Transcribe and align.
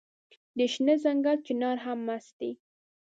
د 0.57 0.59
شنه 0.73 0.95
ځنګل 1.03 1.37
چنار 1.47 1.77
هم 1.85 1.99
مست 2.07 2.31
دی 2.39 2.51